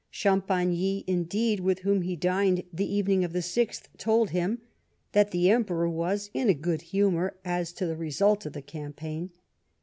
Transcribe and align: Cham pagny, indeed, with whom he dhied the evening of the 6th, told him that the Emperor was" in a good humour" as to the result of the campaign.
Cham 0.09 0.41
pagny, 0.41 1.03
indeed, 1.05 1.59
with 1.59 1.81
whom 1.81 2.01
he 2.01 2.17
dhied 2.17 2.65
the 2.73 2.91
evening 2.91 3.23
of 3.23 3.33
the 3.33 3.41
6th, 3.45 3.83
told 3.99 4.31
him 4.31 4.59
that 5.11 5.29
the 5.29 5.51
Emperor 5.51 5.87
was" 5.87 6.31
in 6.33 6.49
a 6.49 6.55
good 6.55 6.81
humour" 6.81 7.37
as 7.59 7.71
to 7.73 7.85
the 7.85 7.95
result 7.95 8.47
of 8.47 8.53
the 8.53 8.63
campaign. 8.63 9.29